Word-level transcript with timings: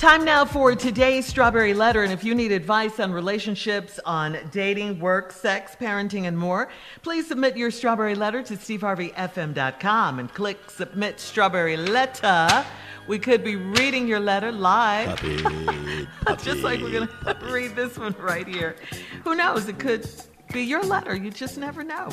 Time 0.00 0.24
now 0.24 0.46
for 0.46 0.74
today's 0.74 1.26
Strawberry 1.26 1.74
Letter. 1.74 2.02
And 2.04 2.10
if 2.10 2.24
you 2.24 2.34
need 2.34 2.52
advice 2.52 2.98
on 2.98 3.12
relationships, 3.12 4.00
on 4.06 4.38
dating, 4.50 4.98
work, 4.98 5.30
sex, 5.30 5.76
parenting, 5.78 6.22
and 6.22 6.38
more, 6.38 6.70
please 7.02 7.28
submit 7.28 7.54
your 7.54 7.70
Strawberry 7.70 8.14
Letter 8.14 8.42
to 8.44 8.56
steveharveyfm.com 8.56 10.18
and 10.18 10.32
click 10.32 10.70
Submit 10.70 11.20
Strawberry 11.20 11.76
Letter. 11.76 12.64
We 13.08 13.18
could 13.18 13.44
be 13.44 13.56
reading 13.56 14.08
your 14.08 14.20
letter 14.20 14.50
live. 14.50 15.18
Puppy, 15.18 16.44
Just 16.44 16.62
like 16.62 16.80
we're 16.80 16.92
going 16.92 17.08
to 17.26 17.36
read 17.52 17.76
this 17.76 17.98
one 17.98 18.16
right 18.18 18.48
here. 18.48 18.76
Who 19.24 19.34
knows? 19.34 19.68
It 19.68 19.78
could 19.78 20.08
be 20.50 20.62
your 20.62 20.82
letter. 20.82 21.14
You 21.14 21.30
just 21.30 21.58
never 21.58 21.84
know. 21.84 22.08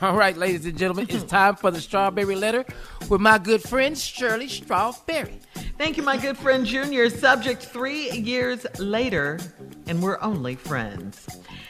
All 0.00 0.14
right, 0.14 0.36
ladies 0.36 0.64
and 0.64 0.78
gentlemen, 0.78 1.06
it's 1.10 1.24
time 1.30 1.56
for 1.56 1.72
the 1.72 1.80
Strawberry 1.80 2.36
Letter 2.36 2.64
with 3.08 3.20
my 3.20 3.36
good 3.38 3.62
friend 3.62 3.98
Shirley 3.98 4.46
Strawberry. 4.46 5.40
Thank 5.80 5.96
you, 5.96 6.02
my 6.02 6.18
good 6.18 6.36
friend 6.36 6.66
Junior. 6.66 7.08
Subject 7.08 7.62
three 7.62 8.10
years 8.10 8.66
later, 8.78 9.38
and 9.86 10.02
we're 10.02 10.20
only 10.20 10.54
friends. 10.54 11.26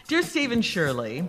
Dear 0.09 0.23
Steve 0.23 0.51
and 0.51 0.65
Shirley, 0.65 1.29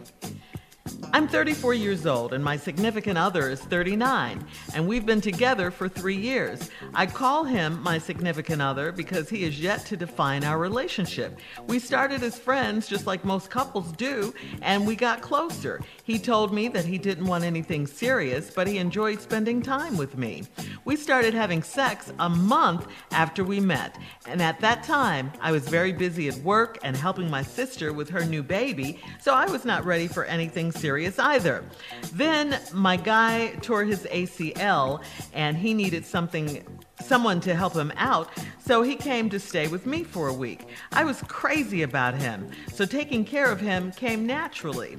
I'm 1.14 1.28
34 1.28 1.74
years 1.74 2.06
old 2.06 2.32
and 2.32 2.42
my 2.42 2.56
significant 2.56 3.18
other 3.18 3.50
is 3.50 3.60
39, 3.60 4.46
and 4.74 4.88
we've 4.88 5.06
been 5.06 5.20
together 5.20 5.70
for 5.70 5.90
three 5.90 6.16
years. 6.16 6.70
I 6.94 7.06
call 7.06 7.44
him 7.44 7.84
my 7.84 7.98
significant 7.98 8.62
other 8.62 8.94
because 8.94 9.30
he 9.30 9.44
is 9.44 9.60
yet 9.60 9.86
to 9.88 9.98
define 9.98 10.46
our 10.46 10.58
relationship. 10.58 11.38
We 11.68 11.80
started 11.80 12.24
as 12.24 12.40
friends, 12.40 12.88
just 12.88 13.08
like 13.08 13.26
most 13.26 13.50
couples 13.50 13.92
do, 13.92 14.34
and 14.62 14.88
we 14.88 14.96
got 14.96 15.22
closer. 15.22 15.82
He 16.06 16.18
told 16.18 16.54
me 16.54 16.70
that 16.70 16.86
he 16.86 16.98
didn't 16.98 17.28
want 17.28 17.44
anything 17.44 17.88
serious, 17.88 18.50
but 18.50 18.68
he 18.68 18.78
enjoyed 18.78 19.20
spending 19.20 19.62
time 19.62 19.98
with 19.98 20.18
me. 20.18 20.44
We 20.86 20.96
started 20.96 21.34
having 21.34 21.62
sex 21.62 22.14
a 22.20 22.30
month 22.30 22.88
after 23.12 23.44
we 23.44 23.60
met, 23.60 23.98
and 24.28 24.42
at 24.42 24.62
that 24.62 24.84
time, 24.84 25.34
I 25.42 25.52
was 25.52 25.68
very 25.68 25.92
busy 25.92 26.30
at 26.30 26.38
work 26.38 26.80
and 26.84 26.96
helping 26.96 27.30
my 27.30 27.44
sister 27.44 27.92
with 27.92 28.10
her 28.12 28.24
new 28.24 28.44
baby, 28.44 29.02
so 29.20 29.34
I 29.34 29.48
was 29.48 29.66
not 29.66 29.84
ready 29.84 30.08
for 30.08 30.24
anything 30.24 30.72
serious 30.72 31.01
either. 31.20 31.64
Then 32.14 32.60
my 32.74 32.98
guy 32.98 33.54
tore 33.62 33.84
his 33.84 34.04
ACL 34.04 35.04
and 35.34 35.58
he 35.58 35.74
needed 35.74 36.06
something 36.06 36.64
someone 37.02 37.40
to 37.42 37.56
help 37.56 37.74
him 37.74 37.92
out, 37.98 38.30
so 38.60 38.82
he 38.82 38.96
came 38.96 39.30
to 39.30 39.40
stay 39.40 39.68
with 39.68 39.86
me 39.86 40.04
for 40.04 40.28
a 40.28 40.34
week. 40.34 40.68
I 40.92 41.04
was 41.04 41.22
crazy 41.28 41.82
about 41.82 42.16
him, 42.16 42.50
so 42.74 42.86
taking 42.86 43.26
care 43.26 43.52
of 43.52 43.60
him 43.60 43.92
came 43.92 44.26
naturally. 44.26 44.98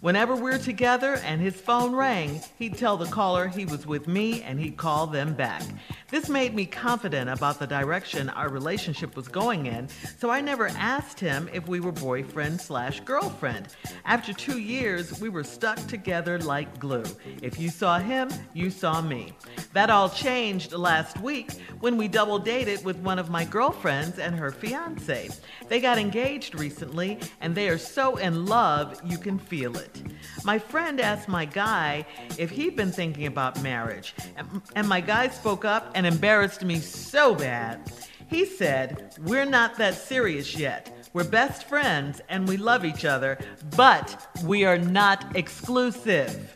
Whenever 0.00 0.34
we're 0.34 0.58
together 0.58 1.14
and 1.24 1.40
his 1.40 1.54
phone 1.54 1.94
rang, 1.94 2.40
he'd 2.58 2.76
tell 2.76 2.96
the 2.96 3.06
caller 3.06 3.48
he 3.48 3.64
was 3.64 3.86
with 3.86 4.08
me 4.08 4.42
and 4.42 4.58
he'd 4.58 4.76
call 4.76 5.06
them 5.06 5.34
back. 5.34 5.62
This 6.10 6.28
made 6.28 6.54
me 6.54 6.66
confident 6.66 7.30
about 7.30 7.58
the 7.58 7.66
direction 7.66 8.28
our 8.30 8.48
relationship 8.48 9.16
was 9.16 9.28
going 9.28 9.66
in, 9.66 9.88
so 10.18 10.30
I 10.30 10.40
never 10.40 10.68
asked 10.68 11.20
him 11.20 11.48
if 11.52 11.68
we 11.68 11.80
were 11.80 11.92
boyfriend 11.92 12.60
slash 12.60 13.00
girlfriend. 13.00 13.68
After 14.04 14.32
two 14.32 14.58
years, 14.58 15.20
we 15.20 15.28
were 15.28 15.44
stuck 15.44 15.78
together 15.86 16.38
like 16.38 16.78
glue. 16.78 17.04
If 17.42 17.58
you 17.58 17.70
saw 17.70 17.98
him, 17.98 18.30
you 18.52 18.70
saw 18.70 19.00
me. 19.00 19.32
That 19.72 19.90
all 19.90 20.08
changed 20.08 20.72
last 20.72 21.20
week 21.20 21.41
when 21.80 21.96
we 21.96 22.08
double 22.08 22.38
dated 22.38 22.84
with 22.84 22.96
one 22.98 23.18
of 23.18 23.30
my 23.30 23.44
girlfriends 23.44 24.18
and 24.18 24.34
her 24.36 24.50
fiance. 24.50 25.30
They 25.68 25.80
got 25.80 25.98
engaged 25.98 26.54
recently 26.58 27.18
and 27.40 27.54
they 27.54 27.68
are 27.68 27.78
so 27.78 28.16
in 28.16 28.46
love 28.46 29.00
you 29.04 29.18
can 29.18 29.38
feel 29.38 29.76
it. 29.76 30.02
My 30.44 30.58
friend 30.58 31.00
asked 31.00 31.28
my 31.28 31.44
guy 31.44 32.06
if 32.38 32.50
he'd 32.50 32.76
been 32.76 32.92
thinking 32.92 33.26
about 33.26 33.62
marriage, 33.62 34.14
and- 34.36 34.62
and 34.76 34.88
my 34.88 35.00
guy 35.00 35.28
spoke 35.28 35.64
up 35.64 35.90
and 35.94 36.06
embarrassed 36.06 36.62
me 36.64 36.78
so 36.80 37.34
bad. 37.34 37.80
He 38.28 38.44
said, 38.46 39.14
We're 39.26 39.44
not 39.44 39.76
that 39.76 39.94
serious 39.94 40.56
yet. 40.56 40.90
We're 41.12 41.24
best 41.24 41.68
friends 41.68 42.22
and 42.30 42.48
we 42.48 42.56
love 42.56 42.84
each 42.84 43.04
other, 43.04 43.38
but 43.76 44.26
we 44.44 44.64
are 44.64 44.78
not 44.78 45.36
exclusive. 45.36 46.54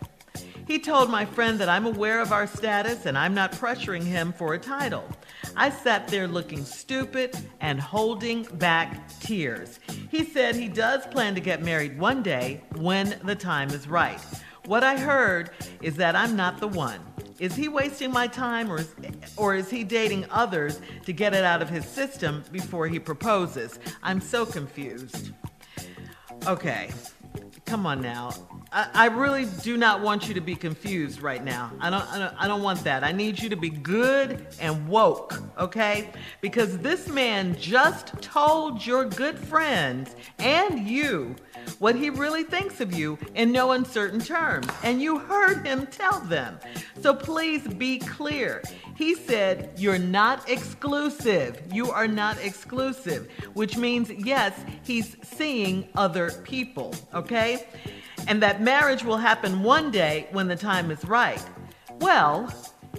He 0.67 0.81
told 0.81 1.11
my 1.11 1.25
friend 1.25 1.61
that 1.61 1.69
I'm 1.69 1.87
aware 1.87 2.21
of 2.21 2.33
our 2.33 2.49
status 2.49 3.07
and 3.07 3.17
I'm 3.17 3.35
not 3.35 3.53
pressuring 3.53 4.03
him 4.03 4.33
for 4.33 4.55
a 4.55 4.59
title. 4.59 5.05
I 5.57 5.71
sat 5.71 6.09
there 6.09 6.27
looking 6.27 6.65
stupid 6.65 7.39
and 7.61 7.81
holding 7.81 8.43
back 8.43 9.09
tears. 9.21 9.79
He 10.11 10.25
said 10.25 10.57
he 10.57 10.67
does 10.67 11.07
plan 11.07 11.37
to 11.37 11.41
get 11.41 11.63
married 11.63 11.97
one 11.99 12.21
day 12.21 12.65
when 12.75 13.17
the 13.23 13.37
time 13.37 13.71
is 13.71 13.87
right. 13.87 14.21
What 14.65 14.83
I 14.83 14.99
heard 14.99 15.51
is 15.83 15.95
that 15.97 16.17
I'm 16.17 16.35
not 16.35 16.59
the 16.59 16.67
one. 16.67 17.01
Is 17.39 17.55
he 17.55 17.69
wasting 17.69 18.11
my 18.11 18.27
time 18.27 18.69
or 18.69 18.81
is, 18.81 18.93
or 19.37 19.55
is 19.55 19.71
he 19.71 19.85
dating 19.85 20.27
others 20.31 20.81
to 21.05 21.13
get 21.13 21.33
it 21.33 21.45
out 21.45 21.63
of 21.63 21.69
his 21.69 21.85
system 21.85 22.43
before 22.51 22.89
he 22.89 22.99
proposes? 22.99 23.79
I'm 24.03 24.21
so 24.21 24.45
confused. 24.45 25.33
Okay, 26.47 26.91
come 27.67 27.85
on 27.85 28.01
now. 28.01 28.33
I, 28.73 28.89
I 28.95 29.07
really 29.09 29.47
do 29.63 29.77
not 29.77 30.01
want 30.01 30.29
you 30.29 30.35
to 30.35 30.41
be 30.41 30.55
confused 30.55 31.21
right 31.21 31.45
now. 31.45 31.73
I 31.81 31.91
don't, 31.91 32.13
I 32.13 32.19
don't. 32.19 32.35
I 32.39 32.49
don't 32.49 32.63
want 32.63 32.83
that. 32.85 33.05
I 33.05 33.13
need 33.13 33.41
you 33.41 33.49
to 33.49 33.57
be 33.57 33.71
good 33.71 34.47
and 34.61 34.89
woke, 34.89 35.43
okay? 35.59 36.11
Because 36.41 36.79
this 36.79 37.09
man 37.09 37.57
just 37.59 38.21
told 38.23 38.87
your 38.87 39.05
good 39.05 39.39
friends 39.39 40.15
and 40.39 40.89
you 40.89 41.35
what 41.79 41.97
he 41.97 42.11
really 42.11 42.45
thinks 42.45 42.81
of 42.81 42.93
you 42.95 43.19
in 43.35 43.53
no 43.53 43.73
uncertain 43.73 44.21
terms, 44.21 44.69
and 44.83 45.03
you 45.03 45.19
heard 45.19 45.67
him 45.67 45.87
tell 45.87 46.21
them. 46.21 46.59
So 47.01 47.13
please 47.13 47.67
be 47.67 47.99
clear. 47.99 48.63
He 48.97 49.15
said, 49.15 49.73
You're 49.77 49.99
not 49.99 50.49
exclusive. 50.49 51.63
You 51.73 51.91
are 51.91 52.09
not 52.09 52.39
exclusive, 52.43 53.31
which 53.55 53.77
means, 53.77 54.11
yes, 54.11 54.59
he's 54.83 55.17
seeing 55.23 55.89
other 55.95 56.31
people, 56.45 56.95
okay? 57.15 57.67
And 58.27 58.43
that 58.43 58.63
marriage 58.63 59.05
will 59.05 59.19
happen 59.19 59.63
one 59.63 59.91
day 59.91 60.29
when 60.33 60.49
the 60.49 60.57
time 60.57 60.91
is 60.91 61.05
right. 61.05 61.43
Well, 62.01 62.53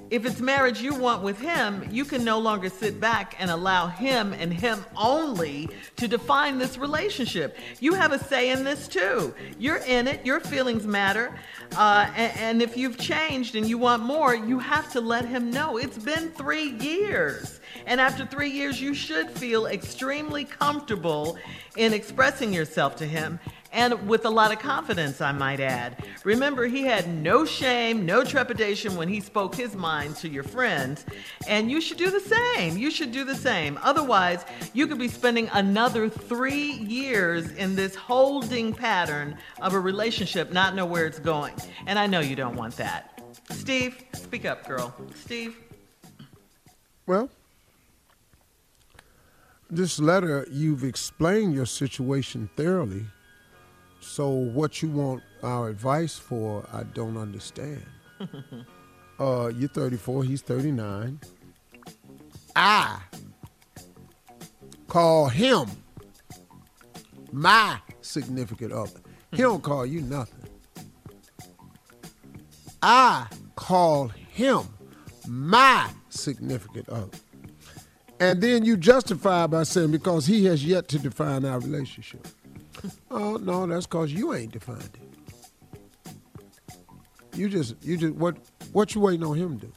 if 0.09 0.25
it's 0.25 0.39
marriage 0.39 0.81
you 0.81 0.95
want 0.95 1.21
with 1.21 1.39
him, 1.39 1.87
you 1.91 2.05
can 2.05 2.23
no 2.23 2.39
longer 2.39 2.69
sit 2.69 2.99
back 2.99 3.35
and 3.39 3.51
allow 3.51 3.87
him 3.87 4.33
and 4.33 4.53
him 4.53 4.85
only 4.95 5.69
to 5.97 6.07
define 6.07 6.57
this 6.57 6.77
relationship. 6.77 7.57
You 7.79 7.93
have 7.93 8.13
a 8.13 8.19
say 8.19 8.51
in 8.51 8.63
this 8.63 8.87
too. 8.87 9.33
You're 9.59 9.77
in 9.77 10.07
it, 10.07 10.25
your 10.25 10.39
feelings 10.39 10.85
matter. 10.85 11.37
Uh, 11.75 12.09
and, 12.15 12.37
and 12.37 12.61
if 12.61 12.77
you've 12.77 12.97
changed 12.97 13.55
and 13.55 13.67
you 13.67 13.77
want 13.77 14.03
more, 14.03 14.33
you 14.33 14.59
have 14.59 14.91
to 14.93 15.01
let 15.01 15.25
him 15.25 15.51
know. 15.51 15.77
It's 15.77 15.97
been 15.97 16.31
three 16.31 16.71
years. 16.71 17.59
And 17.85 17.99
after 17.99 18.25
three 18.25 18.49
years, 18.49 18.81
you 18.81 18.93
should 18.93 19.29
feel 19.29 19.65
extremely 19.65 20.45
comfortable 20.45 21.37
in 21.75 21.93
expressing 21.93 22.53
yourself 22.53 22.95
to 22.97 23.05
him 23.05 23.39
and 23.77 24.07
with 24.07 24.25
a 24.25 24.29
lot 24.29 24.51
of 24.51 24.57
confidence, 24.57 25.21
I 25.21 25.31
might 25.31 25.59
add. 25.59 26.03
Remember, 26.23 26.65
he 26.65 26.81
had 26.81 27.07
no 27.07 27.45
shame, 27.45 28.07
no 28.07 28.23
trepidation 28.23 28.95
when 28.95 29.07
he 29.07 29.19
spoke 29.19 29.53
his 29.53 29.75
mind 29.75 30.15
to 30.17 30.27
your 30.27 30.43
friends, 30.43 31.05
and 31.47 31.69
you 31.69 31.79
should 31.79 31.99
do 31.99 32.09
the 32.09 32.19
same. 32.19 32.75
You 32.75 32.89
should 32.89 33.11
do 33.11 33.23
the 33.23 33.35
same. 33.35 33.77
Otherwise, 33.83 34.45
you 34.73 34.87
could 34.87 34.97
be 34.97 35.07
spending 35.07 35.47
another 35.53 36.09
three 36.09 36.71
years 36.71 37.51
in 37.51 37.75
this 37.75 37.93
holding 37.93 38.73
pattern 38.73 39.37
of 39.61 39.75
a 39.75 39.79
relationship, 39.79 40.51
not 40.51 40.73
know 40.73 40.85
where 40.87 41.05
it's 41.05 41.19
going. 41.19 41.53
And 41.85 41.99
I 41.99 42.07
know 42.07 42.19
you 42.19 42.35
don't 42.35 42.55
want 42.55 42.75
that. 42.77 43.21
Steve, 43.51 44.03
speak 44.13 44.45
up, 44.45 44.67
girl. 44.67 44.91
Steve? 45.13 45.55
Well, 47.05 47.29
this 49.69 49.99
letter, 49.99 50.47
you've 50.49 50.83
explained 50.83 51.53
your 51.53 51.67
situation 51.67 52.49
thoroughly. 52.57 53.05
So, 54.07 54.29
what 54.29 54.81
you 54.81 54.89
want 54.89 55.21
our 55.43 55.67
advice 55.67 56.17
for, 56.17 56.65
I 56.73 56.83
don't 56.83 57.17
understand. 57.17 57.83
uh, 59.19 59.51
you're 59.53 59.69
34, 59.69 60.23
he's 60.23 60.41
39. 60.41 61.19
I 62.55 62.99
call 64.87 65.27
him 65.27 65.67
my 67.31 67.79
significant 68.01 68.71
other. 68.71 69.01
He 69.31 69.43
don't 69.43 69.61
call 69.61 69.85
you 69.85 70.01
nothing. 70.01 70.49
I 72.81 73.27
call 73.55 74.07
him 74.07 74.63
my 75.27 75.91
significant 76.09 76.89
other. 76.89 77.17
And 78.19 78.41
then 78.41 78.65
you 78.65 78.77
justify 78.77 79.45
by 79.45 79.61
saying 79.63 79.91
because 79.91 80.25
he 80.25 80.45
has 80.45 80.65
yet 80.65 80.87
to 80.87 80.97
define 80.97 81.45
our 81.45 81.59
relationship. 81.59 82.25
Oh 83.11 83.37
no, 83.37 83.65
that's 83.67 83.85
because 83.85 84.11
you 84.13 84.33
ain't 84.33 84.51
defined 84.51 84.89
it. 84.93 85.01
You 87.35 87.49
just 87.49 87.75
you 87.83 87.97
just 87.97 88.15
what 88.15 88.37
what 88.73 88.95
you 88.95 89.01
waiting 89.01 89.25
on 89.25 89.35
him 89.37 89.59
to 89.59 89.65
do? 89.67 89.73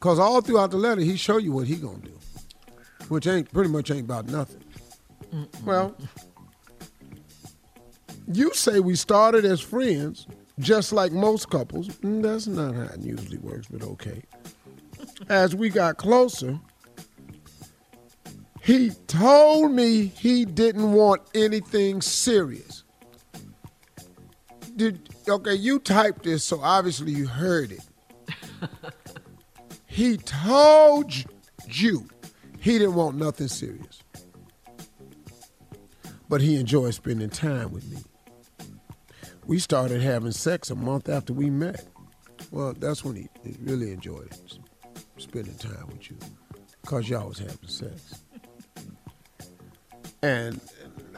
Cause 0.00 0.18
all 0.18 0.40
throughout 0.40 0.70
the 0.70 0.76
letter 0.76 1.00
he 1.00 1.16
show 1.16 1.38
you 1.38 1.52
what 1.52 1.66
he 1.66 1.76
gonna 1.76 1.98
do, 1.98 2.16
which 3.08 3.26
ain't 3.26 3.52
pretty 3.52 3.70
much 3.70 3.90
ain't 3.90 4.02
about 4.04 4.26
nothing. 4.26 4.62
Mm-mm. 5.32 5.64
Well, 5.64 5.96
you 8.32 8.52
say 8.54 8.80
we 8.80 8.94
started 8.94 9.44
as 9.44 9.60
friends, 9.60 10.26
just 10.58 10.92
like 10.92 11.12
most 11.12 11.50
couples. 11.50 11.88
Mm, 11.98 12.22
That's 12.22 12.46
not 12.46 12.74
how 12.74 12.82
it 12.94 13.00
usually 13.00 13.38
works, 13.38 13.66
but 13.68 13.82
okay. 13.82 14.22
As 15.28 15.54
we 15.54 15.68
got 15.70 15.96
closer, 15.96 16.58
He 18.68 18.90
told 19.06 19.72
me 19.72 20.08
he 20.08 20.44
didn't 20.44 20.92
want 20.92 21.22
anything 21.34 22.02
serious. 22.02 22.84
Did 24.76 25.08
okay, 25.26 25.54
you 25.54 25.78
typed 25.78 26.24
this, 26.24 26.44
so 26.44 26.60
obviously 26.60 27.12
you 27.12 27.26
heard 27.26 27.72
it. 27.72 27.80
he 29.86 30.18
told 30.18 31.14
you 31.66 32.10
he 32.60 32.72
didn't 32.72 32.94
want 32.94 33.16
nothing 33.16 33.48
serious. 33.48 34.02
But 36.28 36.42
he 36.42 36.56
enjoyed 36.56 36.92
spending 36.92 37.30
time 37.30 37.72
with 37.72 37.90
me. 37.90 38.02
We 39.46 39.60
started 39.60 40.02
having 40.02 40.32
sex 40.32 40.68
a 40.68 40.74
month 40.74 41.08
after 41.08 41.32
we 41.32 41.48
met. 41.48 41.86
Well, 42.50 42.74
that's 42.74 43.02
when 43.02 43.16
he, 43.16 43.28
really 43.62 43.92
enjoyed 43.92 44.30
it, 44.30 44.58
spending 45.16 45.56
time 45.56 45.86
with 45.86 46.10
you, 46.10 46.18
because 46.82 47.08
y'all 47.08 47.28
was 47.28 47.38
having 47.38 47.66
sex. 47.66 48.24
And 50.22 50.60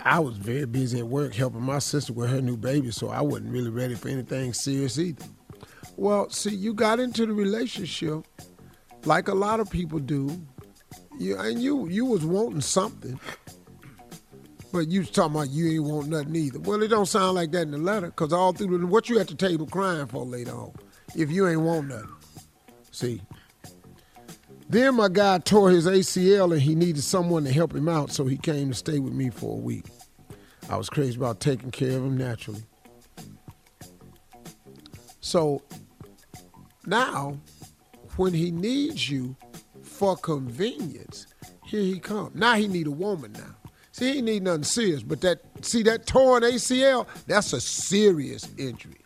I 0.05 0.19
was 0.19 0.37
very 0.37 0.67
busy 0.67 0.99
at 0.99 1.07
work 1.07 1.35
helping 1.35 1.63
my 1.63 1.79
sister 1.79 2.13
with 2.13 2.31
her 2.31 2.41
new 2.41 2.57
baby, 2.57 2.91
so 2.91 3.09
I 3.09 3.21
wasn't 3.21 3.53
really 3.53 3.71
ready 3.71 3.95
for 3.95 4.09
anything 4.09 4.53
serious 4.53 4.99
either. 4.99 5.25
Well, 5.97 6.31
see, 6.31 6.55
you 6.55 6.75
got 6.75 7.01
into 7.01 7.27
the 7.27 7.33
relationship 7.33 8.25
like 9.05 9.29
a 9.29 9.35
lot 9.35 9.61
of 9.61 9.71
people 9.71 9.99
do. 9.99 10.41
You, 11.19 11.39
and 11.39 11.63
you 11.63 11.89
you 11.89 12.07
was 12.07 12.25
wanting 12.25 12.63
something. 12.63 13.21
But 14.73 14.89
you 14.89 15.01
was 15.01 15.11
talking 15.11 15.35
about 15.35 15.51
you 15.51 15.73
ain't 15.73 15.85
want 15.85 16.09
nothing 16.09 16.37
either. 16.37 16.61
Well, 16.61 16.83
it 16.83 16.89
don't 16.89 17.07
sound 17.07 17.35
like 17.35 17.51
that 17.53 17.63
in 17.63 17.73
the 17.73 17.79
letter, 17.79 18.07
because 18.07 18.33
all 18.33 18.53
through 18.53 18.79
the, 18.79 18.87
what 18.87 19.09
you 19.09 19.19
at 19.19 19.29
the 19.29 19.35
table 19.35 19.67
crying 19.67 20.07
for 20.07 20.25
later 20.25 20.53
on, 20.53 20.73
if 21.17 21.31
you 21.31 21.49
ain't 21.49 21.61
want 21.61 21.89
nothing. 21.89 22.09
See. 22.91 23.21
Then 24.71 24.95
my 24.95 25.09
guy 25.09 25.39
tore 25.39 25.71
his 25.71 25.85
ACL 25.85 26.53
and 26.53 26.63
he 26.63 26.77
needed 26.77 27.03
someone 27.03 27.43
to 27.43 27.53
help 27.53 27.75
him 27.75 27.89
out, 27.89 28.13
so 28.13 28.25
he 28.27 28.37
came 28.37 28.69
to 28.69 28.75
stay 28.77 29.01
with 29.01 29.13
me 29.13 29.29
for 29.29 29.57
a 29.57 29.61
week. 29.61 29.85
I 30.69 30.77
was 30.77 30.89
crazy 30.89 31.17
about 31.17 31.41
taking 31.41 31.73
care 31.73 31.97
of 31.97 32.05
him 32.05 32.17
naturally. 32.17 32.63
So 35.21 35.61
now, 36.87 37.37
when 38.17 38.33
he 38.33 38.53
needs 38.53 39.11
you 39.11 39.35
for 39.83 40.17
convenience, 40.17 41.27
here 41.67 41.83
he 41.83 41.99
comes. 41.99 42.37
Now 42.37 42.55
he 42.55 42.69
need 42.69 42.87
a 42.87 42.93
woman 42.93 43.33
now. 43.33 43.57
See, 43.91 44.15
he 44.15 44.23
need 44.23 44.45
nothing 44.45 44.63
serious, 44.63 45.03
but 45.03 45.21
that 45.23 45.43
see 45.63 45.83
that 45.83 46.07
torn 46.07 46.45
ACL, 46.45 47.09
that's 47.27 47.53
a 47.53 47.61
serious 47.61 48.49
injury. 48.57 49.01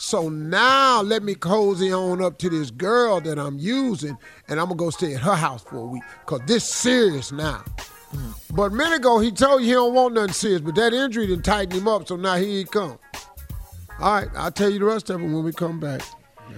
So 0.00 0.30
now 0.30 1.02
let 1.02 1.22
me 1.22 1.34
cozy 1.34 1.92
on 1.92 2.22
up 2.22 2.38
to 2.38 2.48
this 2.48 2.70
girl 2.70 3.20
that 3.20 3.38
I'm 3.38 3.58
using, 3.58 4.16
and 4.48 4.58
I'm 4.58 4.68
gonna 4.68 4.76
go 4.76 4.88
stay 4.88 5.14
at 5.14 5.20
her 5.20 5.34
house 5.34 5.62
for 5.62 5.76
a 5.76 5.84
week, 5.84 6.02
cause 6.24 6.40
this 6.46 6.64
serious 6.64 7.32
now. 7.32 7.62
Mm. 8.14 8.34
But 8.54 8.72
a 8.72 8.74
minute 8.74 8.96
ago 8.96 9.18
he 9.18 9.30
told 9.30 9.60
you 9.60 9.66
he 9.66 9.72
don't 9.74 9.92
want 9.92 10.14
nothing 10.14 10.32
serious, 10.32 10.62
but 10.62 10.74
that 10.76 10.94
injury 10.94 11.26
didn't 11.26 11.44
tighten 11.44 11.78
him 11.78 11.86
up, 11.86 12.08
so 12.08 12.16
now 12.16 12.36
here 12.36 12.48
he 12.48 12.64
come. 12.64 12.98
All 14.00 14.14
right, 14.14 14.28
I'll 14.36 14.50
tell 14.50 14.70
you 14.70 14.78
the 14.78 14.86
rest 14.86 15.10
of 15.10 15.20
it 15.20 15.24
when 15.24 15.44
we 15.44 15.52
come 15.52 15.78
back. 15.78 16.00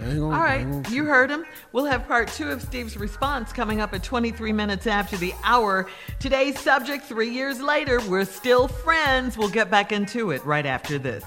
Gonna, 0.00 0.24
All 0.24 0.30
right, 0.30 0.90
you 0.90 1.04
heard 1.04 1.28
him. 1.28 1.44
We'll 1.72 1.86
have 1.86 2.06
part 2.06 2.28
two 2.28 2.48
of 2.48 2.62
Steve's 2.62 2.96
response 2.96 3.52
coming 3.52 3.80
up 3.80 3.92
at 3.92 4.04
23 4.04 4.52
minutes 4.52 4.86
after 4.86 5.16
the 5.16 5.34
hour. 5.42 5.88
Today's 6.20 6.60
subject, 6.60 7.06
three 7.06 7.30
years 7.30 7.60
later, 7.60 8.00
we're 8.08 8.24
still 8.24 8.68
friends. 8.68 9.36
We'll 9.36 9.48
get 9.48 9.68
back 9.68 9.90
into 9.90 10.30
it 10.30 10.44
right 10.46 10.64
after 10.64 10.96
this. 10.96 11.24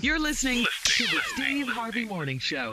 You're 0.00 0.20
listening 0.20 0.66
to 0.96 1.04
the 1.04 1.20
Steve 1.34 1.68
Harvey 1.68 2.04
Morning 2.04 2.38
Show. 2.38 2.70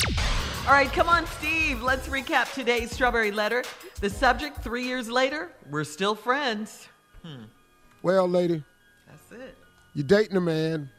All 0.67 0.73
right, 0.73 0.91
come 0.91 1.09
on, 1.09 1.25
Steve. 1.25 1.81
Let's 1.81 2.07
recap 2.07 2.53
today's 2.53 2.91
Strawberry 2.91 3.31
Letter. 3.31 3.63
The 3.99 4.09
subject, 4.09 4.57
three 4.63 4.85
years 4.85 5.09
later, 5.09 5.51
we're 5.69 5.83
still 5.83 6.13
friends. 6.15 6.87
Hmm. 7.23 7.43
Well, 8.03 8.27
lady. 8.27 8.63
That's 9.07 9.31
it. 9.31 9.57
You're 9.95 10.05
dating 10.05 10.37
a 10.37 10.41
man. 10.41 10.89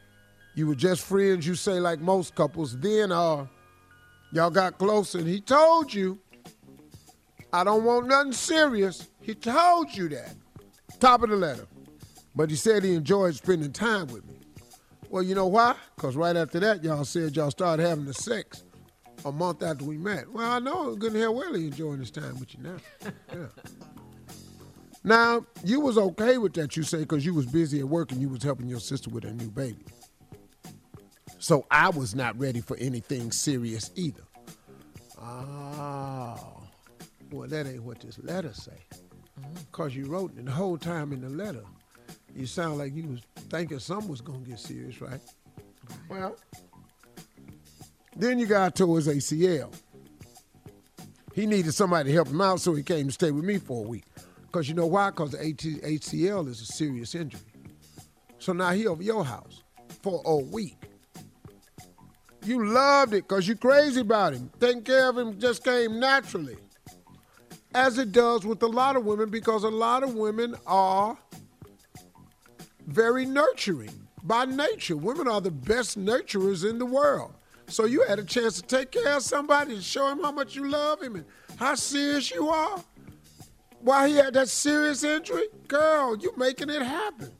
You 0.55 0.67
were 0.67 0.75
just 0.75 1.05
friends, 1.05 1.47
you 1.47 1.55
say, 1.55 1.79
like 1.79 1.99
most 1.99 2.35
couples. 2.35 2.77
Then, 2.77 3.11
uh, 3.11 3.45
Y'all 4.33 4.49
got 4.49 4.79
close 4.79 5.13
and 5.13 5.27
he 5.27 5.39
told 5.39 5.93
you, 5.93 6.17
I 7.53 7.63
don't 7.63 7.83
want 7.83 8.07
nothing 8.07 8.33
serious. 8.33 9.07
He 9.21 9.35
told 9.35 9.95
you 9.95 10.09
that. 10.09 10.33
Top 10.99 11.21
of 11.21 11.29
the 11.29 11.35
letter. 11.35 11.67
But 12.35 12.49
he 12.49 12.55
said 12.55 12.83
he 12.83 12.95
enjoyed 12.95 13.35
spending 13.35 13.71
time 13.71 14.07
with 14.07 14.25
me. 14.25 14.33
Well, 15.13 15.21
you 15.21 15.35
know 15.35 15.45
why? 15.45 15.75
Because 15.95 16.15
right 16.15 16.35
after 16.35 16.59
that, 16.61 16.83
y'all 16.83 17.05
said 17.05 17.35
y'all 17.35 17.51
started 17.51 17.85
having 17.87 18.05
the 18.05 18.15
sex 18.15 18.63
a 19.23 19.31
month 19.31 19.61
after 19.61 19.85
we 19.85 19.95
met. 19.95 20.27
Well, 20.33 20.51
I 20.51 20.57
know 20.57 20.95
good 20.95 21.11
and 21.11 21.21
hell 21.21 21.35
well 21.35 21.53
he 21.53 21.67
enjoying 21.67 21.99
his 21.99 22.09
time 22.09 22.39
with 22.39 22.55
you 22.55 22.63
now. 22.63 22.77
Yeah. 23.31 23.45
now, 25.03 25.45
you 25.63 25.81
was 25.81 25.99
okay 25.99 26.39
with 26.39 26.53
that, 26.53 26.75
you 26.75 26.81
say, 26.81 27.01
because 27.01 27.23
you 27.23 27.35
was 27.35 27.45
busy 27.45 27.79
at 27.79 27.87
work 27.87 28.11
and 28.11 28.19
you 28.19 28.27
was 28.27 28.41
helping 28.41 28.67
your 28.67 28.79
sister 28.79 29.11
with 29.11 29.23
her 29.23 29.29
new 29.29 29.51
baby. 29.51 29.85
So 31.37 31.67
I 31.69 31.91
was 31.91 32.15
not 32.15 32.35
ready 32.39 32.61
for 32.61 32.75
anything 32.77 33.31
serious 33.31 33.91
either. 33.93 34.23
Oh, 35.21 36.63
well, 37.31 37.47
that 37.47 37.67
ain't 37.67 37.83
what 37.83 37.99
this 37.99 38.17
letter 38.17 38.51
say. 38.55 38.79
Because 39.69 39.95
you 39.95 40.05
wrote 40.05 40.35
the 40.35 40.51
whole 40.51 40.79
time 40.79 41.13
in 41.13 41.21
the 41.21 41.29
letter. 41.29 41.65
You 42.35 42.45
sound 42.45 42.77
like 42.77 42.95
you 42.95 43.07
was 43.07 43.21
thinking 43.49 43.79
something 43.79 44.09
was 44.09 44.21
going 44.21 44.43
to 44.43 44.49
get 44.49 44.59
serious, 44.59 44.99
right? 45.01 45.19
Well, 46.09 46.35
then 48.15 48.39
you 48.39 48.45
got 48.45 48.75
to 48.77 48.95
his 48.95 49.07
ACL. 49.07 49.73
He 51.33 51.45
needed 51.45 51.73
somebody 51.73 52.09
to 52.09 52.13
help 52.13 52.27
him 52.27 52.41
out, 52.41 52.59
so 52.59 52.73
he 52.73 52.83
came 52.83 53.07
to 53.07 53.11
stay 53.11 53.31
with 53.31 53.43
me 53.43 53.57
for 53.57 53.83
a 53.83 53.87
week. 53.87 54.05
Because 54.43 54.69
you 54.69 54.75
know 54.75 54.85
why? 54.85 55.09
Because 55.09 55.31
the 55.31 55.37
ACL 55.37 56.47
is 56.47 56.61
a 56.61 56.65
serious 56.65 57.15
injury. 57.15 57.41
So 58.37 58.53
now 58.53 58.71
he 58.71 58.85
over 58.87 59.01
your 59.01 59.25
house 59.25 59.63
for 60.01 60.21
a 60.25 60.37
week. 60.37 60.77
You 62.45 62.65
loved 62.67 63.13
it 63.13 63.27
because 63.27 63.47
you 63.47 63.55
crazy 63.55 64.01
about 64.01 64.33
him. 64.33 64.51
Taking 64.59 64.83
care 64.83 65.09
of 65.09 65.17
him 65.17 65.39
just 65.39 65.63
came 65.63 65.99
naturally. 65.99 66.57
As 67.73 67.97
it 67.97 68.11
does 68.11 68.45
with 68.45 68.61
a 68.61 68.67
lot 68.67 68.95
of 68.95 69.05
women 69.05 69.29
because 69.29 69.63
a 69.63 69.69
lot 69.69 70.03
of 70.03 70.13
women 70.13 70.55
are 70.67 71.17
very 72.87 73.25
nurturing 73.25 74.07
by 74.23 74.45
nature. 74.45 74.97
Women 74.97 75.27
are 75.27 75.41
the 75.41 75.51
best 75.51 75.97
nurturers 75.97 76.67
in 76.67 76.79
the 76.79 76.85
world. 76.85 77.33
So 77.67 77.85
you 77.85 78.03
had 78.03 78.19
a 78.19 78.23
chance 78.23 78.55
to 78.55 78.61
take 78.61 78.91
care 78.91 79.17
of 79.17 79.23
somebody 79.23 79.73
and 79.73 79.83
show 79.83 80.09
him 80.09 80.21
how 80.21 80.31
much 80.31 80.55
you 80.55 80.69
love 80.69 81.01
him 81.01 81.15
and 81.15 81.25
how 81.57 81.75
serious 81.75 82.31
you 82.31 82.49
are. 82.49 82.83
While 83.79 84.07
he 84.07 84.15
had 84.15 84.33
that 84.35 84.49
serious 84.49 85.03
injury, 85.03 85.47
girl, 85.67 86.17
you 86.17 86.33
making 86.37 86.69
it 86.69 86.81
happen. 86.81 87.31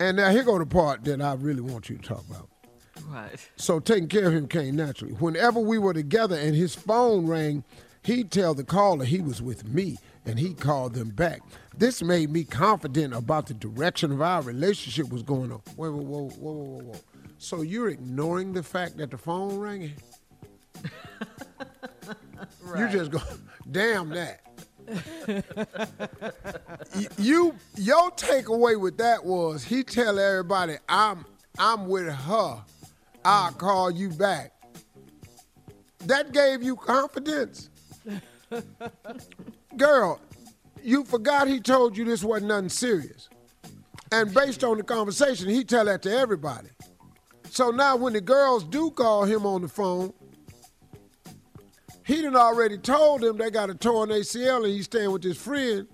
And 0.00 0.16
now 0.16 0.30
here 0.30 0.44
go 0.44 0.58
the 0.58 0.66
part 0.66 1.04
that 1.04 1.20
I 1.20 1.34
really 1.34 1.60
want 1.60 1.88
you 1.90 1.96
to 1.96 2.02
talk 2.02 2.24
about. 2.28 2.48
Right. 3.08 3.48
So 3.56 3.80
taking 3.80 4.08
care 4.08 4.26
of 4.26 4.34
him 4.34 4.46
came 4.46 4.76
naturally. 4.76 5.14
Whenever 5.14 5.60
we 5.60 5.78
were 5.78 5.94
together 5.94 6.36
and 6.36 6.54
his 6.54 6.74
phone 6.74 7.26
rang, 7.26 7.64
he'd 8.04 8.30
tell 8.30 8.54
the 8.54 8.64
caller 8.64 9.04
he 9.04 9.20
was 9.20 9.42
with 9.42 9.66
me 9.68 9.98
and 10.24 10.38
he 10.38 10.54
called 10.54 10.94
them 10.94 11.10
back. 11.10 11.40
This 11.76 12.02
made 12.02 12.30
me 12.30 12.44
confident 12.44 13.14
about 13.14 13.46
the 13.46 13.54
direction 13.54 14.12
of 14.12 14.20
our 14.20 14.42
relationship 14.42 15.10
was 15.10 15.22
going 15.22 15.52
on. 15.52 15.60
Whoa, 15.76 15.90
whoa, 15.90 16.02
whoa, 16.02 16.28
whoa, 16.30 16.52
whoa, 16.52 16.82
whoa. 16.84 17.00
So 17.38 17.62
you're 17.62 17.88
ignoring 17.88 18.52
the 18.52 18.62
fact 18.62 18.96
that 18.98 19.10
the 19.10 19.18
phone 19.18 19.58
rang? 19.58 19.92
right. 22.62 22.78
You 22.78 22.88
just 22.88 23.10
go, 23.10 23.20
damn 23.70 24.10
that 24.10 24.40
you 27.18 27.54
your 27.76 28.10
takeaway 28.12 28.78
with 28.78 28.96
that 28.98 29.24
was 29.24 29.64
he 29.64 29.82
tell 29.82 30.18
everybody 30.18 30.76
I'm 30.88 31.24
I'm 31.58 31.88
with 31.88 32.08
her. 32.08 32.62
I'll 33.24 33.52
call 33.52 33.90
you 33.90 34.10
back. 34.10 34.52
That 36.06 36.32
gave 36.32 36.62
you 36.62 36.76
confidence. 36.76 37.68
Girl, 39.76 40.20
you 40.82 41.04
forgot 41.04 41.48
he 41.48 41.60
told 41.60 41.96
you 41.96 42.04
this 42.04 42.24
wasn't 42.24 42.48
nothing 42.48 42.68
serious. 42.68 43.28
And 44.10 44.32
based 44.32 44.64
on 44.64 44.78
the 44.78 44.82
conversation, 44.82 45.48
he 45.48 45.64
tell 45.64 45.84
that 45.84 46.02
to 46.02 46.10
everybody. 46.10 46.68
So 47.50 47.70
now 47.70 47.96
when 47.96 48.12
the 48.12 48.20
girls 48.20 48.64
do 48.64 48.90
call 48.90 49.24
him 49.24 49.44
on 49.44 49.62
the 49.62 49.68
phone, 49.68 50.12
he 52.04 52.22
done 52.22 52.36
already 52.36 52.78
told 52.78 53.20
them 53.20 53.36
they 53.36 53.50
got 53.50 53.68
a 53.68 53.74
torn 53.74 54.08
ACL 54.08 54.64
and 54.64 54.72
he's 54.72 54.86
staying 54.86 55.12
with 55.12 55.22
his 55.22 55.36
friend. 55.36 55.86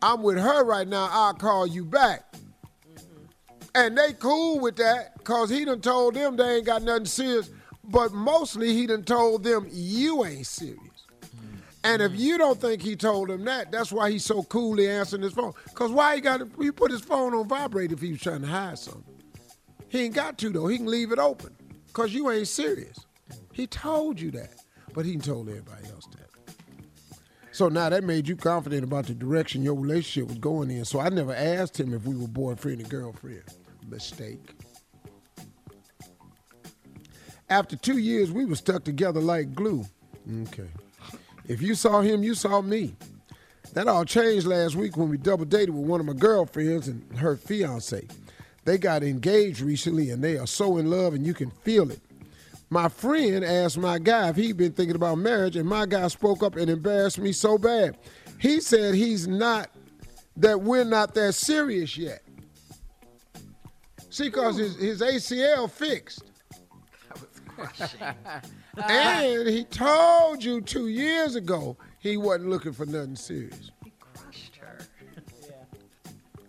I'm 0.00 0.22
with 0.22 0.38
her 0.38 0.64
right 0.64 0.88
now. 0.88 1.08
I'll 1.10 1.34
call 1.34 1.66
you 1.66 1.84
back. 1.84 2.32
Mm-hmm. 2.32 3.24
And 3.74 3.98
they 3.98 4.14
cool 4.14 4.60
with 4.60 4.76
that 4.76 5.18
because 5.18 5.50
he 5.50 5.64
done 5.64 5.80
told 5.80 6.14
them 6.14 6.36
they 6.36 6.56
ain't 6.56 6.66
got 6.66 6.82
nothing 6.82 7.04
serious. 7.04 7.50
But 7.84 8.12
mostly 8.12 8.72
he 8.72 8.86
done 8.86 9.04
told 9.04 9.44
them 9.44 9.66
you 9.70 10.24
ain't 10.24 10.46
serious. 10.46 10.91
And 11.84 12.00
if 12.00 12.12
mm. 12.12 12.18
you 12.18 12.38
don't 12.38 12.60
think 12.60 12.82
he 12.82 12.94
told 12.96 13.30
him 13.30 13.44
that, 13.44 13.72
that's 13.72 13.90
why 13.90 14.10
he's 14.10 14.24
so 14.24 14.42
coolly 14.44 14.88
answering 14.88 15.22
his 15.22 15.32
phone. 15.32 15.52
Because 15.64 15.90
why 15.90 16.14
he 16.14 16.20
got 16.20 16.38
to, 16.38 16.50
he 16.62 16.70
put 16.70 16.90
his 16.90 17.00
phone 17.00 17.34
on 17.34 17.48
vibrate 17.48 17.92
if 17.92 18.00
he 18.00 18.12
was 18.12 18.20
trying 18.20 18.42
to 18.42 18.46
hide 18.46 18.78
something. 18.78 19.04
He 19.88 20.04
ain't 20.04 20.14
got 20.14 20.38
to 20.38 20.50
though. 20.50 20.68
He 20.68 20.78
can 20.78 20.86
leave 20.86 21.12
it 21.12 21.18
open 21.18 21.54
because 21.88 22.14
you 22.14 22.30
ain't 22.30 22.48
serious. 22.48 22.98
He 23.52 23.66
told 23.66 24.20
you 24.20 24.30
that 24.32 24.62
but 24.94 25.06
he 25.06 25.16
told 25.16 25.48
everybody 25.48 25.88
else 25.88 26.06
that. 26.12 26.28
So 27.52 27.68
now 27.68 27.88
that 27.90 28.04
made 28.04 28.28
you 28.28 28.36
confident 28.36 28.84
about 28.84 29.06
the 29.06 29.14
direction 29.14 29.62
your 29.62 29.74
relationship 29.74 30.28
was 30.28 30.38
going 30.38 30.70
in. 30.70 30.84
So 30.84 31.00
I 31.00 31.10
never 31.10 31.34
asked 31.34 31.78
him 31.78 31.92
if 31.92 32.04
we 32.06 32.16
were 32.16 32.28
boyfriend 32.28 32.80
and 32.80 32.88
girlfriend. 32.88 33.42
Mistake. 33.88 34.54
After 37.50 37.76
two 37.76 37.98
years, 37.98 38.32
we 38.32 38.46
were 38.46 38.54
stuck 38.54 38.84
together 38.84 39.20
like 39.20 39.54
glue. 39.54 39.84
Okay. 40.44 40.68
If 41.48 41.60
you 41.60 41.74
saw 41.74 42.00
him, 42.00 42.22
you 42.22 42.34
saw 42.34 42.60
me. 42.60 42.94
That 43.74 43.88
all 43.88 44.04
changed 44.04 44.46
last 44.46 44.76
week 44.76 44.96
when 44.96 45.08
we 45.08 45.16
double 45.16 45.44
dated 45.44 45.70
with 45.70 45.86
one 45.86 46.00
of 46.00 46.06
my 46.06 46.12
girlfriends 46.12 46.88
and 46.88 47.18
her 47.18 47.36
fiance. 47.36 48.06
They 48.64 48.78
got 48.78 49.02
engaged 49.02 49.60
recently 49.60 50.10
and 50.10 50.22
they 50.22 50.36
are 50.36 50.46
so 50.46 50.76
in 50.76 50.90
love 50.90 51.14
and 51.14 51.26
you 51.26 51.34
can 51.34 51.50
feel 51.50 51.90
it. 51.90 52.00
My 52.70 52.88
friend 52.88 53.44
asked 53.44 53.78
my 53.78 53.98
guy 53.98 54.28
if 54.28 54.36
he'd 54.36 54.56
been 54.56 54.72
thinking 54.72 54.96
about 54.96 55.18
marriage, 55.18 55.56
and 55.56 55.68
my 55.68 55.84
guy 55.84 56.08
spoke 56.08 56.42
up 56.42 56.56
and 56.56 56.70
embarrassed 56.70 57.18
me 57.18 57.30
so 57.32 57.58
bad. 57.58 57.98
He 58.38 58.60
said 58.60 58.94
he's 58.94 59.28
not, 59.28 59.68
that 60.38 60.62
we're 60.62 60.84
not 60.84 61.14
that 61.14 61.34
serious 61.34 61.98
yet. 61.98 62.22
See, 64.08 64.24
because 64.24 64.56
his, 64.56 64.76
his 64.76 65.02
ACL 65.02 65.70
fixed. 65.70 66.22
Uh-huh. 68.78 68.88
and 68.90 69.48
he 69.48 69.64
told 69.64 70.42
you 70.42 70.60
two 70.62 70.88
years 70.88 71.34
ago 71.36 71.76
he 71.98 72.16
wasn't 72.16 72.48
looking 72.48 72.72
for 72.72 72.86
nothing 72.86 73.16
serious. 73.16 73.70
He 73.84 73.92
crushed 74.00 74.56
her. 74.56 74.78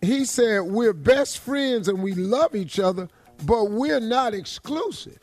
He 0.02 0.24
said 0.26 0.62
we're 0.62 0.94
best 0.94 1.40
friends 1.40 1.88
and 1.90 2.02
we 2.02 2.14
love 2.14 2.56
each 2.56 2.80
other, 2.80 3.10
but 3.46 3.66
we're 3.72 4.00
not 4.00 4.34
exclusive. 4.34 5.20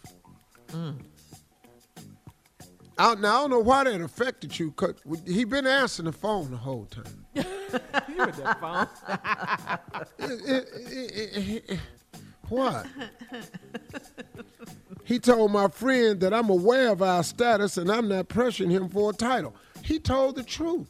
Mm. 0.69 0.97
I, 2.99 3.14
now 3.14 3.38
I 3.38 3.40
don't 3.40 3.50
know 3.50 3.59
why 3.61 3.85
that 3.85 4.00
affected 4.02 4.59
you, 4.59 4.73
cause 4.73 4.95
he 5.26 5.45
been 5.45 5.66
answering 5.66 6.04
the 6.07 6.12
phone 6.12 6.50
the 6.50 6.57
whole 6.59 6.85
time. 6.87 7.25
You 8.09 8.26
with 8.26 8.37
that 8.42 8.61
phone? 8.61 8.88
It- 10.19 10.69
it- 10.75 11.64
it- 11.71 11.78
what? 12.49 12.85
He 15.11 15.19
told 15.19 15.50
my 15.50 15.67
friend 15.67 16.21
that 16.21 16.33
I'm 16.33 16.50
aware 16.50 16.93
of 16.93 17.02
our 17.02 17.25
status 17.25 17.76
and 17.76 17.90
I'm 17.90 18.07
not 18.07 18.29
pressuring 18.29 18.71
him 18.71 18.88
for 18.88 19.11
a 19.11 19.12
title. 19.12 19.57
He 19.83 19.99
told 19.99 20.37
the 20.37 20.45
truth. 20.45 20.88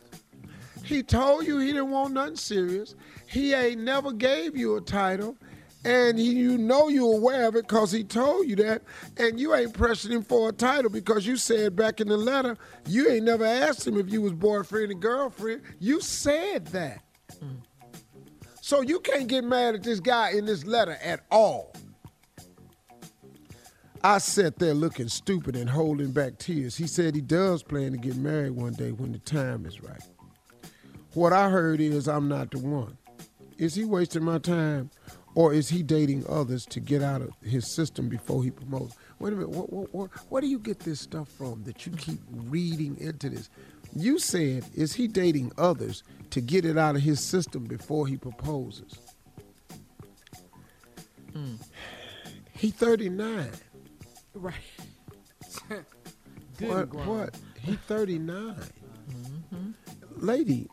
He 0.84 1.02
told 1.02 1.46
you 1.46 1.58
he 1.58 1.68
didn't 1.68 1.90
want 1.90 2.12
nothing 2.12 2.36
serious. 2.36 2.96
He 3.26 3.54
ain't 3.54 3.80
never 3.80 4.12
gave 4.12 4.58
you 4.58 4.76
a 4.76 4.82
title. 4.82 5.38
And 5.86 6.18
he, 6.18 6.34
you 6.34 6.58
know 6.58 6.88
you're 6.88 7.16
aware 7.16 7.48
of 7.48 7.56
it 7.56 7.66
because 7.66 7.92
he 7.92 8.04
told 8.04 8.46
you 8.46 8.56
that. 8.56 8.82
And 9.16 9.40
you 9.40 9.54
ain't 9.54 9.72
pressuring 9.72 10.10
him 10.10 10.22
for 10.22 10.50
a 10.50 10.52
title 10.52 10.90
because 10.90 11.26
you 11.26 11.38
said 11.38 11.74
back 11.74 12.02
in 12.02 12.08
the 12.08 12.18
letter, 12.18 12.58
you 12.86 13.08
ain't 13.08 13.24
never 13.24 13.46
asked 13.46 13.86
him 13.86 13.98
if 13.98 14.12
you 14.12 14.20
was 14.20 14.34
boyfriend 14.34 14.92
and 14.92 15.00
girlfriend. 15.00 15.62
You 15.78 16.02
said 16.02 16.66
that. 16.66 17.00
Mm. 17.42 17.62
So 18.60 18.82
you 18.82 19.00
can't 19.00 19.28
get 19.28 19.44
mad 19.44 19.76
at 19.76 19.82
this 19.82 19.98
guy 19.98 20.32
in 20.32 20.44
this 20.44 20.66
letter 20.66 20.98
at 21.02 21.24
all. 21.30 21.72
I 24.02 24.16
sat 24.18 24.58
there 24.58 24.72
looking 24.72 25.08
stupid 25.08 25.56
and 25.56 25.68
holding 25.68 26.12
back 26.12 26.38
tears. 26.38 26.76
He 26.76 26.86
said 26.86 27.14
he 27.14 27.20
does 27.20 27.62
plan 27.62 27.92
to 27.92 27.98
get 27.98 28.16
married 28.16 28.52
one 28.52 28.72
day 28.72 28.92
when 28.92 29.12
the 29.12 29.18
time 29.18 29.66
is 29.66 29.82
right. 29.82 30.02
What 31.12 31.34
I 31.34 31.50
heard 31.50 31.80
is 31.80 32.08
I'm 32.08 32.28
not 32.28 32.50
the 32.50 32.58
one. 32.60 32.96
Is 33.58 33.74
he 33.74 33.84
wasting 33.84 34.24
my 34.24 34.38
time 34.38 34.90
or 35.34 35.52
is 35.52 35.68
he 35.68 35.82
dating 35.82 36.24
others 36.28 36.64
to 36.66 36.80
get 36.80 37.02
out 37.02 37.20
of 37.20 37.30
his 37.42 37.66
system 37.66 38.08
before 38.08 38.42
he 38.42 38.50
promotes? 38.50 38.96
Wait 39.18 39.34
a 39.34 39.36
minute, 39.36 39.50
what, 39.50 39.70
what, 39.70 39.94
what, 39.94 40.10
where 40.30 40.40
do 40.40 40.48
you 40.48 40.58
get 40.58 40.80
this 40.80 41.00
stuff 41.00 41.28
from 41.28 41.62
that 41.64 41.84
you 41.84 41.92
keep 41.92 42.20
reading 42.30 42.96
into 42.98 43.28
this? 43.28 43.50
You 43.94 44.18
said, 44.18 44.64
is 44.74 44.94
he 44.94 45.08
dating 45.08 45.52
others 45.58 46.04
to 46.30 46.40
get 46.40 46.64
it 46.64 46.78
out 46.78 46.96
of 46.96 47.02
his 47.02 47.20
system 47.20 47.64
before 47.64 48.06
he 48.06 48.16
proposes? 48.16 48.98
Hmm. 51.34 51.56
He 52.52 52.70
39. 52.70 53.50
Right. 54.40 54.54
Good 56.58 56.68
What? 56.68 56.90
and. 56.90 57.06
What? 57.06 57.38
He 57.60 57.76
39. 57.76 58.56
Mm-hmm. 59.10 59.70
Lady, 60.16 60.68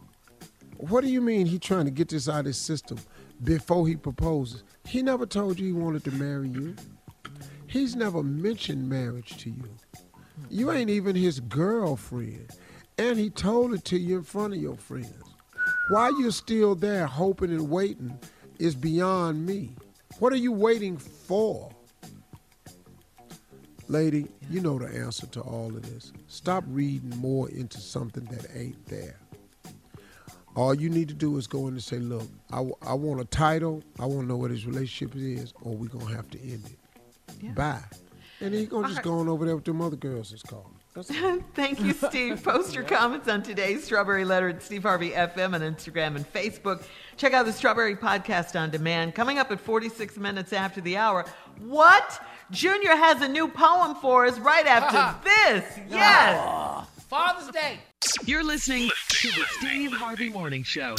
what 0.77 1.01
do 1.01 1.09
you 1.09 1.21
mean 1.21 1.45
he 1.45 1.59
trying 1.59 1.85
to 1.85 1.91
get 1.91 2.09
this 2.09 2.29
out 2.29 2.41
of 2.41 2.45
his 2.47 2.57
system 2.57 2.97
before 3.43 3.87
he 3.87 3.95
proposes? 3.95 4.63
He 4.85 5.01
never 5.01 5.25
told 5.25 5.59
you 5.59 5.67
he 5.67 5.73
wanted 5.73 6.03
to 6.05 6.11
marry 6.11 6.49
you. 6.49 6.75
He's 7.67 7.95
never 7.95 8.23
mentioned 8.23 8.87
marriage 8.87 9.37
to 9.43 9.49
you. 9.49 9.69
You 10.49 10.67
hmm. 10.69 10.77
ain't 10.77 10.89
even 10.89 11.15
his 11.15 11.39
girlfriend. 11.39 12.51
And 12.97 13.19
he 13.19 13.29
told 13.29 13.73
it 13.73 13.85
to 13.85 13.97
you 13.97 14.17
in 14.17 14.23
front 14.23 14.53
of 14.53 14.61
your 14.61 14.75
friends. 14.75 15.13
Why 15.89 16.09
you're 16.19 16.31
still 16.31 16.73
there 16.75 17.05
hoping 17.05 17.51
and 17.51 17.69
waiting 17.69 18.17
is 18.59 18.75
beyond 18.75 19.45
me. 19.45 19.75
What 20.19 20.33
are 20.33 20.37
you 20.37 20.51
waiting 20.51 20.97
for? 20.97 21.69
Lady, 23.89 24.27
you 24.49 24.59
know 24.59 24.77
the 24.77 24.87
answer 24.87 25.27
to 25.27 25.41
all 25.41 25.67
of 25.67 25.81
this. 25.81 26.11
Stop 26.27 26.63
reading 26.67 27.17
more 27.17 27.49
into 27.49 27.79
something 27.79 28.25
that 28.25 28.45
ain't 28.53 28.85
there. 28.87 29.17
All 30.55 30.73
you 30.73 30.89
need 30.89 31.07
to 31.09 31.13
do 31.13 31.37
is 31.37 31.45
go 31.47 31.67
in 31.67 31.75
and 31.75 31.83
say, 31.83 31.99
look, 31.99 32.27
I, 32.51 32.57
w- 32.57 32.75
I 32.81 32.93
want 32.95 33.21
a 33.21 33.25
title, 33.25 33.83
I 33.99 34.05
want 34.05 34.21
to 34.21 34.25
know 34.25 34.37
what 34.37 34.49
his 34.51 34.65
relationship 34.65 35.15
is, 35.15 35.53
or 35.61 35.75
we're 35.75 35.87
going 35.87 36.07
to 36.07 36.13
have 36.15 36.29
to 36.31 36.41
end 36.41 36.63
it. 36.65 37.55
Bye. 37.55 37.83
And 38.41 38.53
he's 38.53 38.67
going 38.67 38.83
to 38.83 38.89
just 38.89 39.03
go 39.03 39.19
on 39.19 39.29
over 39.29 39.45
there 39.45 39.55
with 39.55 39.65
them 39.65 39.81
other 39.81 39.95
girls 39.95 40.33
it's 40.33 40.41
called. 40.43 40.71
That's 40.95 41.11
all. 41.11 41.39
Thank 41.53 41.79
you, 41.79 41.93
Steve. 41.93 42.43
Post 42.43 42.73
your 42.73 42.83
comments 42.83 43.27
on 43.27 43.43
today's 43.43 43.83
Strawberry 43.83 44.25
Letter 44.25 44.49
at 44.49 44.63
Steve 44.63 44.81
Harvey 44.81 45.11
FM 45.11 45.53
on 45.53 45.61
Instagram 45.61 46.15
and 46.15 46.33
Facebook. 46.33 46.83
Check 47.17 47.33
out 47.33 47.45
the 47.45 47.53
Strawberry 47.53 47.95
Podcast 47.95 48.59
on 48.59 48.71
demand. 48.71 49.13
Coming 49.13 49.37
up 49.37 49.51
at 49.51 49.59
46 49.59 50.17
minutes 50.17 50.53
after 50.53 50.81
the 50.81 50.97
hour. 50.97 51.25
What? 51.59 52.19
Junior 52.51 52.95
has 52.95 53.21
a 53.21 53.27
new 53.27 53.47
poem 53.47 53.95
for 53.95 54.25
us 54.25 54.37
right 54.39 54.65
after 54.65 55.15
this. 55.23 55.79
Yes. 55.89 56.87
Father's 57.09 57.49
Day. 57.49 57.79
You're 58.25 58.43
listening 58.43 58.89
to 59.09 59.27
the 59.29 59.43
Steve 59.59 59.91
Harvey 59.93 60.29
Morning 60.29 60.63
Show. 60.63 60.95